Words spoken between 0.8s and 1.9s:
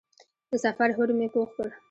هوډ مې پوخ کړ.